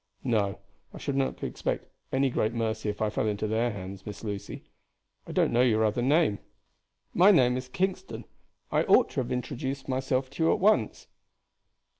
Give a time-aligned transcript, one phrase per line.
[0.23, 0.57] "No.
[0.95, 4.63] I should not expect any great mercy if I fell into their hands, Miss Lucy.
[5.27, 6.39] I don't know your other name."
[7.13, 8.25] "My name is Kingston.
[8.71, 11.05] I ought to have introduced myself to you at once."